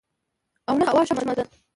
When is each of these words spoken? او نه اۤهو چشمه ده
او 0.69 0.73
نه 0.79 0.85
اۤهو 0.91 1.01
چشمه 1.07 1.33
ده 1.37 1.43